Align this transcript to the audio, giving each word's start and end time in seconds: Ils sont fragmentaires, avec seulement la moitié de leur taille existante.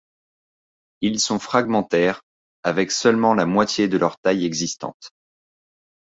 Ils 1.01 1.19
sont 1.19 1.37
fragmentaires, 1.37 2.23
avec 2.63 2.89
seulement 2.89 3.35
la 3.35 3.45
moitié 3.45 3.87
de 3.87 3.99
leur 3.99 4.17
taille 4.17 4.47
existante. 4.47 5.11